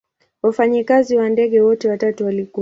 [0.43, 2.59] Wafanyikazi wa ndege wote watatu walikufa.